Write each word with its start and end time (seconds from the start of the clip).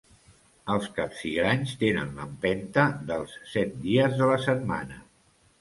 Els 0.75 0.87
Capsigranys 0.99 1.75
tenen 1.83 2.09
l'empenta 2.21 2.87
dels 3.13 3.37
set 3.53 3.79
dies 3.87 4.21
de 4.23 4.31
la 4.35 4.43
setmana. 4.51 5.03